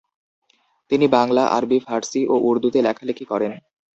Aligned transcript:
তিনি 0.91 1.05
বাংলা, 1.07 1.43
আরবি, 1.47 1.77
ফার্সি 1.79 2.21
ও 2.27 2.35
উর্দুতে 2.47 2.79
লেখালেখি 2.81 3.25
করেন। 3.25 3.51